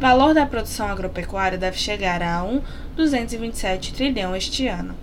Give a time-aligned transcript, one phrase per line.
[0.00, 4.94] valor da produção agropecuária deve chegar a 1,227 trilhão este ano.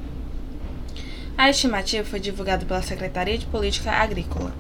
[1.38, 4.54] A estimativa foi divulgada pela Secretaria de Política Agrícola.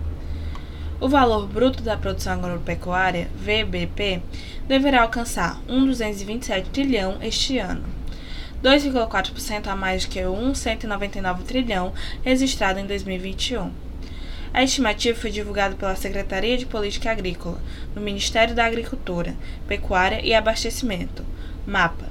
[0.99, 4.21] O valor bruto da produção agropecuária, VBP,
[4.67, 7.85] deverá alcançar 1,227 trilhão este ano,
[8.61, 11.93] 2,4% a mais que o 1,199 trilhão
[12.23, 13.84] registrado em 2021.
[14.55, 17.59] A estimativa foi divulgada pela Secretaria de Política Agrícola,
[17.93, 19.35] no Ministério da Agricultura,
[19.67, 21.25] Pecuária e Abastecimento,
[21.67, 22.05] MAPA.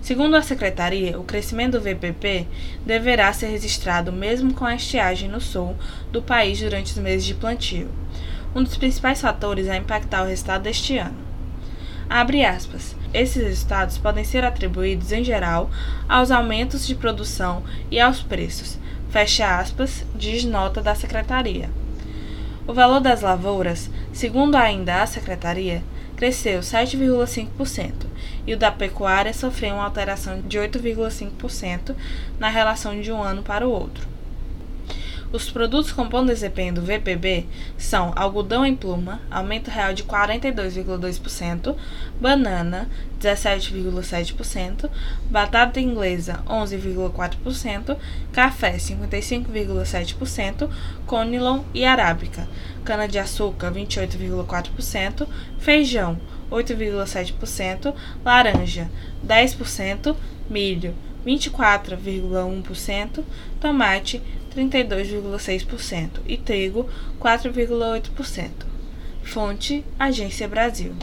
[0.00, 2.46] Segundo a secretaria, o crescimento do VPP
[2.86, 5.76] deverá ser registrado mesmo com a estiagem no sul
[6.10, 7.90] do país durante os meses de plantio.
[8.56, 11.18] Um dos principais fatores a impactar o resultado deste ano.
[12.08, 12.96] Abre aspas.
[13.12, 15.70] Esses resultados podem ser atribuídos, em geral,
[16.08, 18.78] aos aumentos de produção e aos preços.
[19.12, 21.68] Fecha aspas, diz nota da secretaria.
[22.66, 25.84] O valor das lavouras, segundo ainda a secretaria,
[26.16, 27.92] cresceu 7,5%
[28.46, 31.94] e o da pecuária sofreu uma alteração de 8,5%
[32.38, 34.08] na relação de um ano para o outro.
[35.32, 37.46] Os produtos compondo o desempenho do VPB
[37.78, 41.74] são algodão em pluma, aumento real de 42,2%,
[42.20, 42.86] banana,
[43.18, 44.90] 17,7%,
[45.30, 47.96] batata inglesa, 11,4%,
[48.30, 50.68] café, 55,7%,
[51.06, 52.46] conilon e arábica,
[52.84, 55.26] cana-de-açúcar, 28,4%,
[55.58, 58.90] feijão, 8,7%, laranja,
[59.26, 60.14] 10%,
[60.50, 60.94] milho,
[61.26, 63.24] 24,1%,
[63.58, 64.20] tomate
[64.54, 66.88] 32,6% e trigo
[67.20, 68.50] 4,8%.
[69.22, 70.94] Fonte: Agência Brasil.